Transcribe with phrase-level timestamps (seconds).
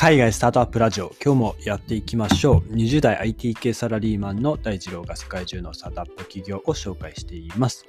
[0.00, 7.84] 海外スタートアップラジオ今日もやっていきましょう20代 IT 系サラリーマンの大二郎が世界中のスタートアップ企業を紹介しています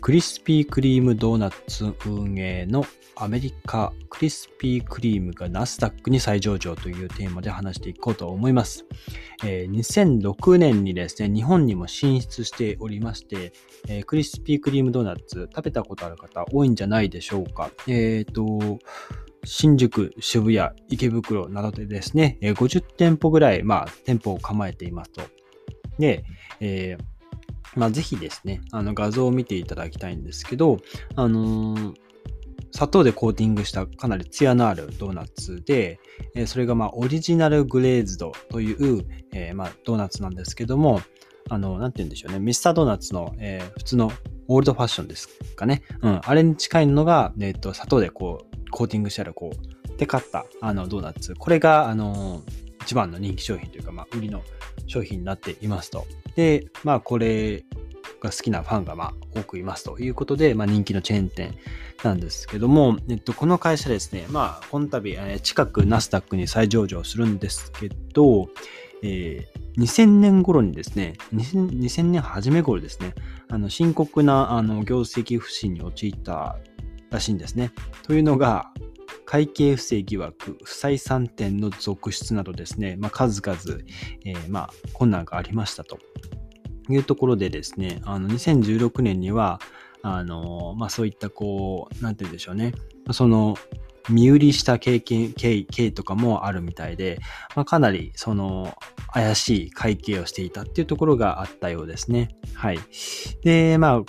[0.00, 2.84] クリスピークリームドーナツ運営の
[3.14, 8.84] アメリカクリスピークリームがナスダックに再上場というテーマで話していこうと思います。
[9.44, 13.52] え、2006年にですね、日本にも進出しておりまして、
[14.06, 17.72] クリスピークリームドーナツ食べたことある方多いんじゃないでしょうか。
[17.88, 18.78] えっ、ー、と、
[19.48, 25.22] 新宿、渋谷、池袋などでですね、50店舗ぐらい、まあ、店舗を構えていますと。
[25.98, 26.24] で、
[26.60, 27.04] えー
[27.74, 30.78] まあ、ぜひですね、あの画像を見ていただきたいんですけど、
[31.16, 31.94] あのー、
[32.72, 35.98] 砂糖でコーティングしたかなりツヤのあるドーナツで、
[36.34, 41.00] えー、それがまあオリジナルグレーズドという、えー、まあドーナツなんですけども、
[41.48, 44.12] あの、なんて言うんでしょうね、ミスタードーナツの、えー、普通の
[44.48, 45.82] オールドファッションですかね。
[46.02, 51.34] うん、あれに近いのが、えっ、と、砂糖でこう、コーティングしてある、こう、テカったあのドーナツ。
[51.34, 52.42] これが、あの
[52.82, 54.42] 一番の人気商品というか、まあ、売りの
[54.86, 56.06] 商品になっていますと。
[56.36, 57.64] で、まあ、これ
[58.22, 61.54] が好きなファンがまあ多くいますということで、まあ、人気のチェーン店
[62.02, 68.48] なんですけども、えっと、この会社ですね、まあ、この度、え近くナスダックに再上場するんですけど、
[69.02, 73.14] えー、2000年頃にですね2000、2000年初め頃ですね、
[73.50, 76.58] あの深刻なあの業績不振に陥った
[77.10, 77.72] らしいんですね。
[78.02, 78.70] というのが、
[79.24, 83.58] 会計不正疑惑、不採算点の続出などですね、まあ、数々、
[84.24, 85.98] えー、まあ、困難がありましたと
[86.88, 89.60] いうところでですね、あの2016年には、
[90.02, 92.72] あのまあ、そういったこう、なんて言うんでしょうね、
[93.12, 93.56] その
[94.08, 97.18] 身売りした経験、経緯とかもあるみたいで、
[97.54, 98.74] まあ、かなりその
[99.12, 102.30] 怪しい会計をしていたっていうところがあったようですね。
[102.54, 102.78] はい。
[103.42, 104.02] で、まあ、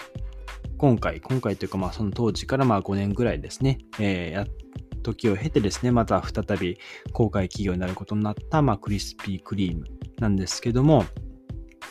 [0.80, 6.78] 今回、今回というか、まあ、その当時からまあ5年ぐらいですね、えー、時を経てですね、また再び
[7.12, 9.84] 公開企業になることになった、まあ、クリスピークリーム
[10.20, 11.04] なんですけども、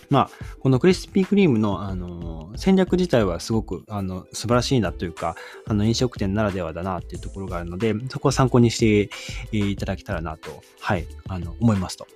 [0.09, 9.10] まあ、このクリスピークリームの、あの戦略自体はすごくあの素晴らしいなというか、あの飲食店ならではだなっていうところがあるので、そこは参考にして
[9.53, 12.06] いただけたらなと、はい、あの思いますと。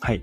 [0.00, 0.22] はい。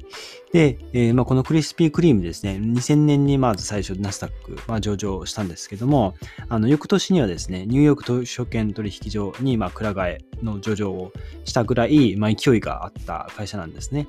[0.51, 6.15] で、えー、まあ、このクリスピークリームですね、2000年にまず最初ナスダック、まあ、上場したんですけども、
[6.49, 11.13] あの、翌年にはですね、ニューヨーク証券取引所に、まあ、蔵替えの上場を
[11.45, 14.07] したぐらい、まあ、勢いがあった会社なんですね。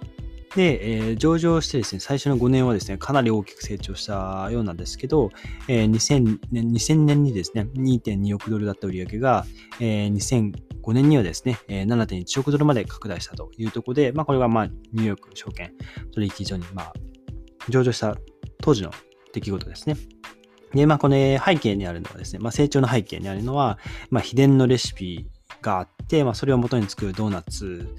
[0.59, 5.31] で、えー、上場してですね、最初の5年はですね、かなり大きく成長したようなんですけど、
[5.69, 9.47] えー、2000, 年2000年にですね、2.2億ドルだった売上が、
[9.79, 15.71] えー、2005年にはですね、7.1億ドルまで拡大したというところで、まあ、これがまあニューヨーク証券
[16.13, 16.93] 取引所にまあ
[17.69, 18.17] 上場した
[18.61, 18.91] 当時の
[19.33, 19.97] 出来事ですね。
[20.75, 23.79] で、まあ、この背景にあるのはですね、まあ、成長の背景にあるのは、
[24.11, 25.29] まあ、秘伝のレシピ
[25.63, 27.95] があって、まあ、それを元に作るドーナツ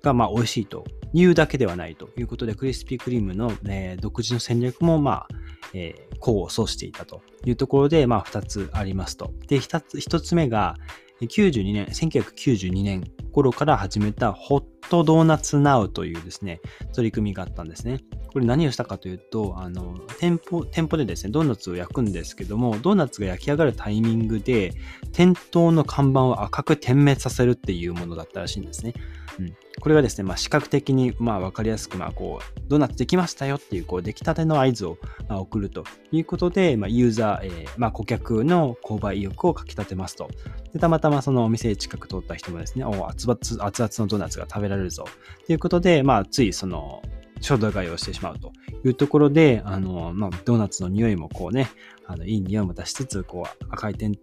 [0.00, 5.28] がまあ美味しいというだけではないということで、クリスピークリームの、えー、独自の戦略もまあ、
[5.74, 9.32] えー、功を奏していたというところで、まあ、2つありますと。
[9.46, 10.76] で、1つ ,1 つ目が、
[11.20, 16.60] 92年、1992年頃から始めたホットドーナツナウというですね、
[16.94, 17.98] 取り組みがあったんですね。
[18.32, 24.72] これ何をしたかというと、あの、店舗、店舗でですね、ドーナツを焼くんですけども、ドーナツが焼き上がるタイミングで、
[25.12, 28.94] 店頭の看板を赤く点滅させるっていうものだったらしいんですね。
[29.38, 34.98] うん、これがですね、まあ、視覚的にまあ分かりやすく、まあ、こうドーナツできましたよっていうこう出来たての合図を
[35.28, 40.28] まあ送るということで、まあ、ユーザー、えーまあ、顧客の購買意欲をかきたてますと。
[40.72, 45.04] でたまたまそのお店近く通った人もですね、お熱々熱々のドーナツが食べられるぞ
[45.46, 47.02] ということで、まあ、ついその
[47.40, 48.52] 衝動買いをしてしまうと
[48.84, 51.70] いうところで、あの、まあ、ドーナツの匂いもこうね、
[52.06, 54.14] あのいい匂いも出しつつ、こう赤い点、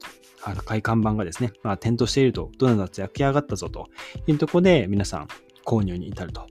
[0.43, 3.87] 赤い看板がですね、まあ、点灯していると、ドーナツ焼き上がったぞと
[4.27, 5.27] いうところで、皆さん
[5.67, 6.47] 購入に至ると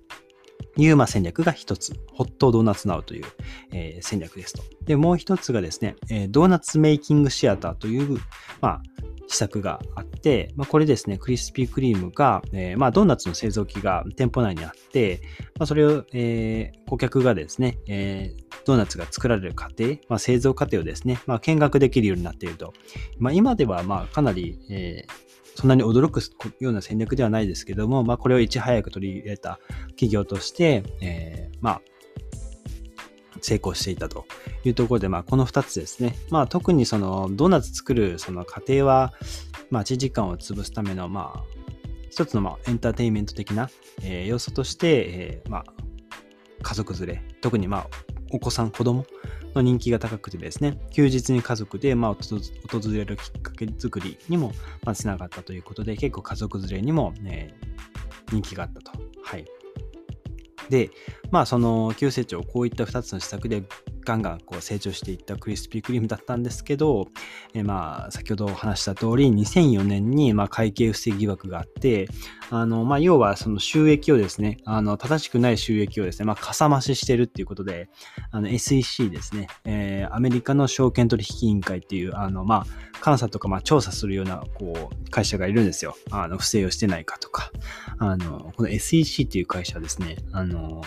[0.77, 3.25] いう、まあ、戦略が一つ、ホットドーナツナウという、
[3.73, 4.63] えー、戦略ですと。
[4.85, 8.21] で、もう一つがですね、えー、ドーナツメイキングシアターという、
[8.61, 8.83] まあ、
[9.29, 15.21] 施策があって、まあ、これですね、クリスピークリームが、えー、まあ、ドーナツの製造機が店舗内にあって、
[15.59, 22.73] まあ、それを、えー、顧客がですね、えー、ドーナツが作られる過程、まあ、製造過程をですね、まあ、見学できるようになっていると。
[23.19, 25.26] まあ、今では、まあ、かなり、えー、
[25.57, 26.21] そんなに驚く
[26.61, 29.59] ような戦略ではないですけども、まあ、これをいち早く取り入れた
[29.91, 31.81] 企業として、えー、まあ、
[33.41, 34.27] 成功していたと
[34.65, 36.17] いうところで、まあ、この2つですね。
[36.31, 39.15] まあ、特にそのドーナツ作るその過程は、
[39.71, 41.45] まあ、1時間を潰すための、まあ、
[42.11, 43.71] 一つのまエンターテインメント的な、
[44.03, 45.65] えー、要素として、えー、まあ、
[46.63, 47.87] 家族連れ、特にまあ
[48.33, 49.07] お子さん、子供
[49.57, 52.39] の人気が高くてですね、休日に家族でまあ訪
[52.93, 54.53] れるきっかけ作りにも
[54.85, 57.55] まあつながったということで、結構家族連れにも、ね、
[58.31, 58.93] 人気があったと。
[59.23, 59.45] はい。
[60.69, 60.91] で、
[61.31, 63.63] まあその急成長、こういった2つの施策で
[64.07, 67.09] ガンガンこう成長していったクリスピークリームだったんですけど、
[67.55, 72.09] えまあ先ほどお話した通り2004年にま会計不正疑惑があって
[72.51, 77.89] あのまあ要はその収益をですねあの正しくない収益をですねまあかさ増ししてるっていうことで
[78.31, 85.97] あの SEC ですね、えー、アメリカの証券取引委員会っていうあのまあ監査とかまあ調査するようなこう会社がいるんですよ。
[86.11, 87.51] あの不正をしてないかとか。
[87.99, 90.83] あのこの SEC っていう会社はですねあの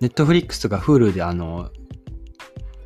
[0.00, 1.70] ネットフリックスとか Hulu であの、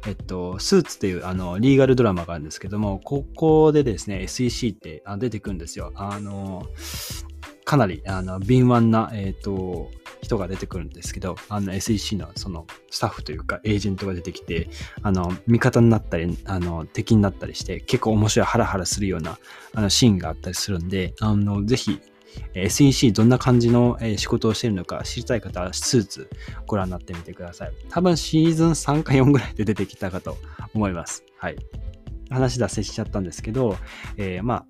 [0.07, 5.93] えっと、スーツっていうあのリーガルドラマがあるんですけども、ここでですね、SEC って出てくるんですよ。
[5.95, 6.67] あの、
[7.65, 9.91] かなりあの敏腕な、えっと、
[10.23, 14.69] 人が出てくるんですけど、あの SEC のそのスタッフというかエージェントが出てきて、
[15.03, 19.39] あの味方になったり、あの敵になったりして、結構面白いハラハラするような
[19.75, 22.01] あのシーンがあったりするんで、あのぜひ
[22.55, 26.31] SEC どんな感じの仕事をしているのか知りたい方はスーツ
[26.67, 27.73] ご覧になってみてください。
[27.89, 30.37] 多分シーズン3か4ぐらいで出てきたかと
[30.75, 31.25] 思います。
[31.37, 31.57] はい。
[32.31, 33.77] 話脱線しちゃったんですけど、
[34.17, 34.67] えー、まあ、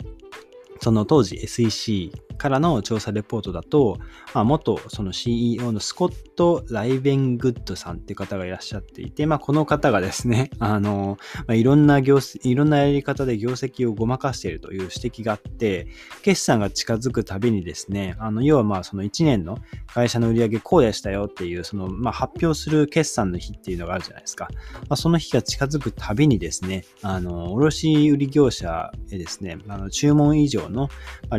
[0.80, 2.10] その当時 SEC
[2.42, 3.98] からの調査レポートだと、
[4.34, 15.86] まあ、元その CEO のスコット・ライベングッドさんっていう方がいらっしゃっていて、まあ、この方がですね、 あの、まあ、いろんな業、いろんなやり方で業績をごまかしているという指摘があって、
[16.22, 24.48] 決算が近づくたびにですね、あの、要はまあその1年の会社の売上こうでしたよっていう、その、まあ、発表する決算の日っていうのがあるじゃないですか。
[24.88, 30.88] まあ、その日が近づくたびにですね、あの、卸売業者へですね、あの注文以上の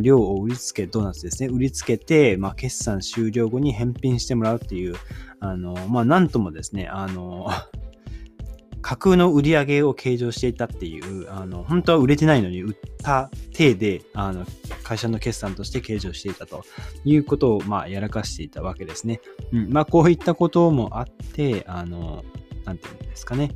[0.01, 4.95] 量を売りつけドーナツですね、売りつけて、まあ、決算終了後に返品してもらうっていう、
[5.39, 7.49] あの、まあ、なんともですね、あの、
[8.81, 14.45] 架空の売り上げを計上していたっていう、あの、本当は売れてないのに売った体で、あの、
[14.83, 16.63] 会社の決算として計上していたと
[17.05, 19.21] いうことを、まあ、やらかしていたわけですね。
[19.53, 19.69] うん。
[19.71, 22.25] まあ、こういったこともあって、あの、
[22.65, 23.51] なんていうんですかね。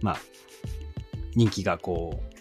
[0.00, 0.16] まあ、
[1.36, 2.31] 人気がこう、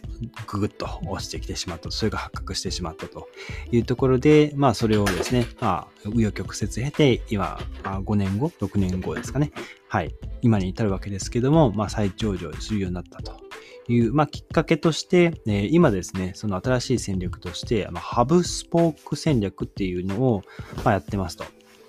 [0.47, 3.29] ぐぐっと落ちてきてしまった、それが発覚してしまったと
[3.71, 9.51] いうところで、まあそれをですね、まあ、紆余曲折経て、今、5年後、6年後ですかね。
[9.87, 10.15] はい。
[10.41, 13.39] 今に至るわけですけども、まあ再上場するようになったと
[13.87, 20.43] いう、まあ、きっかけとして、えー、今ですね、その新しい戦略として、まあ、ハブスポーク戦略っていうのを、
[20.83, 21.45] まあ、やってますと。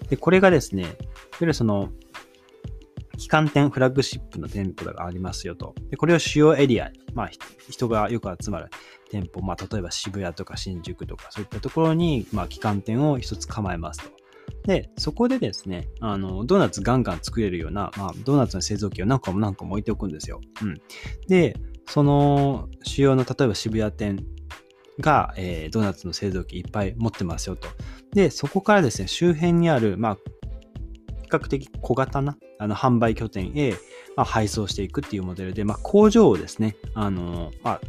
[0.08, 0.92] で、これがですね、いわ
[1.40, 1.90] ゆるその、
[3.22, 5.74] 旗艦店、フラッグシップの店舗がありますよと。
[5.90, 7.30] でこれを主要エリア、まあ、
[7.68, 8.68] 人がよく集まる
[9.10, 14.10] 店舗、まあ、例えば渋谷とか新宿とか、そういったところに、まあ、旗艦店を一つ構えますと。
[14.66, 20.40] で、そこでですね、あの、ドーナツガンガン作れるような、まあ、ドーナツの製造機を何個も何個も置いておくんですよ。
[20.62, 20.80] うん。
[21.28, 24.24] で、その主要の、例えば渋谷店
[25.00, 27.68] が、えー、ドーナツの製造機いっぱい持ってますよと。
[28.12, 30.18] で、そこからですね、周辺にある、まあ、
[31.32, 33.72] 較的小型なあの販売拠点へ、
[34.16, 37.80] まあ、配送していくっていうモデルで、まあ、工場をですね、あのまあ、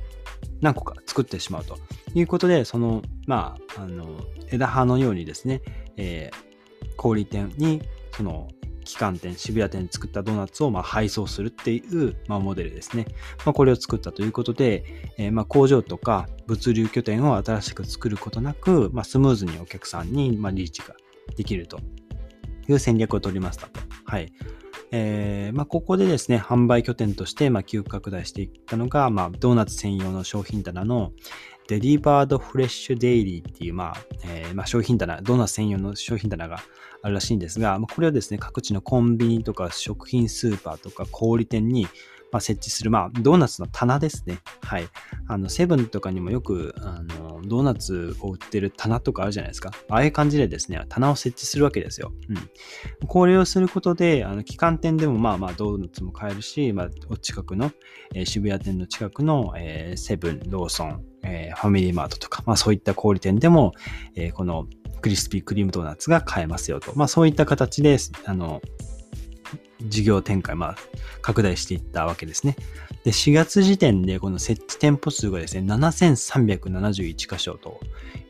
[0.61, 1.77] 何個か作ってしまうと
[2.13, 4.07] いうことで、その、まあ、あの
[4.51, 5.61] 枝葉のようにですね、
[5.97, 7.81] えー、小売店に
[8.15, 8.47] その
[8.85, 13.05] 旗艦店、渋谷店に作ったドーナツをま配送するっていう、ま、モデルですね。
[13.45, 14.83] まあ、これを作ったということで、
[15.17, 20.95] えー、ま工場とか物流拠点を新しく作ることなく、まあ、スムーズにお客さんにまリーチが
[21.35, 21.79] できると
[22.67, 23.79] いう戦略を取りましたと。
[24.05, 24.33] はい。
[24.95, 31.13] えーまあ、ここでですね、販売拠点として、まあ、急拡大していったのが、まあ、ドーナツ専用の商品棚の
[31.67, 36.59] デリバードフレッシュデイリーっていう、まあえーまあ、商品棚、ドーナツ専用の商品棚が
[37.01, 41.87] あるらしいんですが、まあ、これをですね、各地のコンビニとか食品スーパーとか小売店に、
[42.31, 44.39] まあ、設置する、まあ、ドーナツの棚ですね。
[44.61, 44.87] はい。
[45.27, 49.71] あの、セブンとかにもよく、あの、ドーナツを売ってる棚とかあるじゃないですか。
[49.89, 52.11] ああいう感じでですね、棚を設置するわけですよ。
[52.29, 53.07] うん。
[53.07, 57.71] これをすることで、あの、旗艦店でもまあまあドーナツも買えるし、まあ、お近くの、
[58.15, 63.73] えー、渋谷店の近くの、えー、セブン、ローソン、えー、ファミリーマートとか、まあそういった小売店でも、
[64.15, 64.67] えー、この
[65.01, 66.93] クリスピークリームドーナツが買えますよと。
[66.95, 68.61] まあそういった形で、あの、
[69.81, 70.75] 事業展開、まあ、
[71.21, 72.55] 拡大していったわけですね。
[73.03, 77.79] で、4月時点でこの設置店舗数がですね、7371箇所と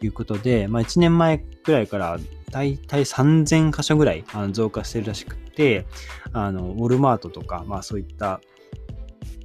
[0.02, 2.18] いうことで、まあ1年前くらいから
[2.50, 5.86] だいたい3000箇所ぐらい増加してるらしくて、
[6.32, 8.42] あの、ウォルマートとか、まあそういった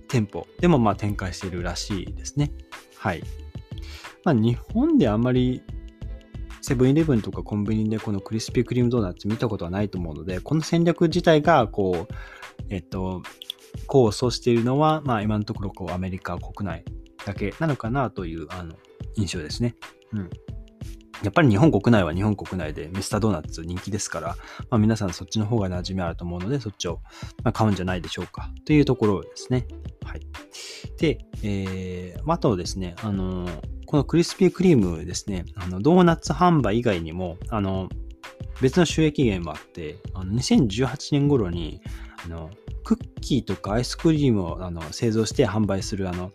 [0.09, 2.51] 店舗でもまあ展開しているらしいですね。
[2.99, 3.23] はい。
[4.25, 5.63] まあ日本であんまり
[6.61, 12.15] セブンイレブンとかコンビニでこのクリスピークリームドーナツ見たことはないと思うので、この戦略自体が、こう、
[12.69, 13.23] えっと、
[13.89, 16.85] 功を奏しているのは、まあ今のところこうアメリカ国内
[17.25, 18.75] だけなのかなというあの
[19.15, 19.77] 印象ですね。
[20.13, 20.31] うん。
[21.23, 24.37] やっぱり日本国内は日本国内でミスタードーナツ人気ですから、
[24.71, 27.01] まあ、皆さんそっちの方が馴染みあると思うので、そっちを
[27.53, 28.51] 買うんじゃないでしょうか。
[28.65, 29.67] というところですね。
[30.05, 30.21] はい。
[30.99, 33.49] で、えー、あとですね、あの
[33.87, 37.89] このクリスピークリームですね、あのドーナツ販売以外にも、あの
[38.61, 41.81] 別の収益源もあって、あの2018年頃に
[42.25, 42.51] あの
[42.85, 46.33] クッキーとかアイスクリームをあの製造して販売するあの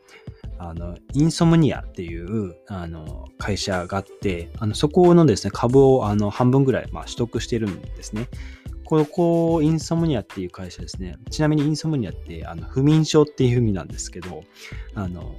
[0.57, 8.27] あの、インソムニアっていう、あの、会社があって、あの、そこのですね、株を、あの、半分ぐらい、まあ、取得してるんですね。
[8.85, 11.17] ここ、インソムニアっていう会社ですね。
[11.29, 14.43] ちなみにインソムニアって、あの、不眠症っていう意味なんですけど、
[14.93, 15.35] あの、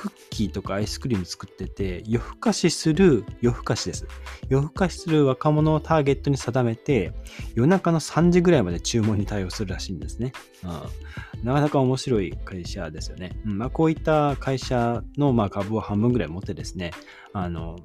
[0.00, 4.06] クッキーとかアイスクリーム作ってて、夜更かしする、夜更かしです。
[4.48, 7.12] 夜更かしする若者をターゲットに定めて、
[7.54, 10.32] 夜中の3時ぐらいまで注文に対応するらしいんですね。
[10.64, 13.38] うん、なかなか面白い会社ですよね。
[13.44, 16.92] うんまあ、こういった会社のまあ株を半分ぐらい持ってですね、
[17.34, 17.76] あの、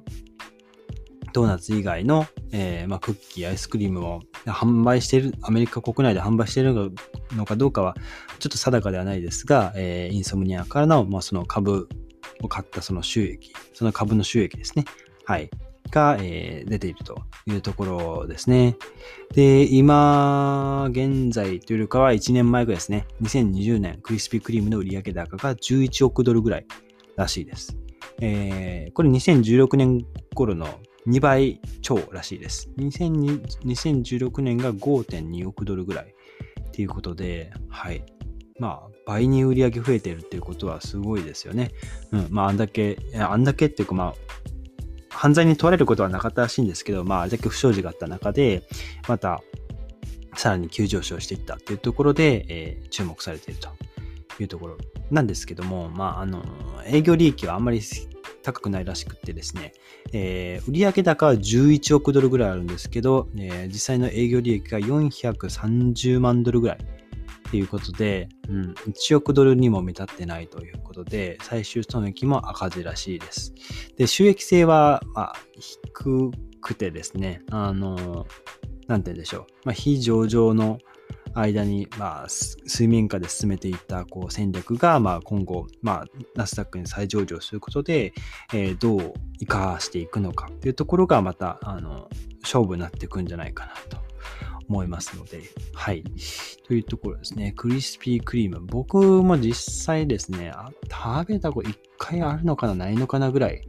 [1.34, 6.94] ドーナツ以外の、えーまあ、クッキー、アイスクリームを販売している、アメリカ国内で販売している
[7.32, 7.94] のかどうかは
[8.38, 11.90] ちょっと定かではないですが、えー、インソムニアからの、まあ、その株
[12.42, 14.84] を買ったその収益、その株の収益ですね。
[15.24, 15.50] はい。
[15.90, 18.76] が、えー、出ているというところですね。
[19.34, 23.06] で、今現在というよりかは1年前ぐらいですね。
[23.22, 26.66] 2020年、クリスピークリームの売上高が11億ドルぐらい
[27.16, 27.76] らしいです。
[28.20, 30.66] えー、これ2016年頃の
[31.06, 32.70] 2倍超らしいです。
[32.78, 36.14] 2016年が5.2億ドルぐらい
[36.68, 38.04] っていうことで、はい。
[38.58, 41.70] まあ、倍に売り上げ増えてるっていうことはすごいですよね。
[42.12, 42.26] うん。
[42.28, 44.14] まあ、あんだけ、あんだけっていうか、まあ、
[45.08, 48.64] 犯罪に問われることはなかったらしいんですけど、まあ、あれだけ不祥事があった中で、
[49.08, 49.40] また、
[50.34, 53.70] さらに急上昇していったっていうところで、えー、注目されていると
[54.42, 54.76] いうところ
[55.10, 56.44] なんですけども、まあ、あの、
[56.84, 57.80] 営業利益はあんまり
[58.42, 59.72] 高くないらしくてですね、
[60.12, 66.78] えー、売上高は11億ドルぐらいあるんですけど、えー、実際の営業利益が430万ドルぐらい
[67.46, 73.54] っていうことで、うん、1億ドルにも満たってないということで、最終損益も赤字らしいです。
[73.96, 78.26] で、収益性は、まあ、低くてですね、あの、
[78.88, 79.46] なんて言うんでしょう。
[79.64, 80.78] まあ、非上場の
[81.34, 88.12] 間に、まあ、水面下で進めていったこう戦略が、まあ、今後、まあ、ナスダックに再上場することで、
[88.52, 92.08] えー、どう生かしていくのかというところがまた、あの、
[92.42, 94.05] 勝負になっていくんじゃないかなと
[94.68, 95.42] 思いますので、
[95.74, 96.04] はい。
[96.66, 97.52] というところですね。
[97.56, 98.60] クリスピークリーム。
[98.60, 100.52] 僕も実際ですね、
[100.90, 103.62] 食べたこと1回あるのかな、ないのかなぐらい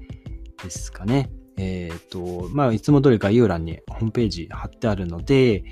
[0.63, 1.29] ですかね。
[1.57, 5.63] えっ、ー、と、まあ、いつも通り概要欄にホームページ貼ってあるので、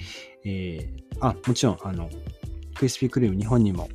[0.44, 2.10] えー、あ、もちろん、あの、
[2.76, 3.88] クリスピークリーム日本にも、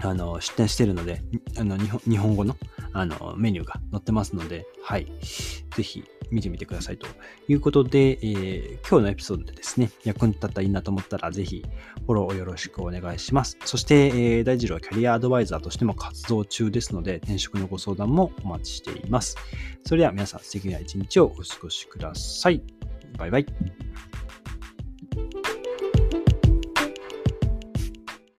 [0.00, 1.22] あの、出店してるので、
[1.58, 2.56] あの、日本日本語の、
[2.92, 5.06] あの、メニューが載ってますので、はい。
[5.76, 7.06] ぜひ、見てみてくださいと
[7.48, 11.64] いうことで、えー、今日のエピソードでですね、役に立ったらいいなと思ったら、ぜひ
[12.04, 13.56] フォローよろしくお願いします。
[13.64, 19.36] そして、えー、大二郎はキャリアアドバイザーとしても活動中ですので、転職のご相談もお待ちしています。
[19.84, 22.62] それでは皆さん素敵な一日をお過ごしください。
[23.16, 23.46] バイバイ。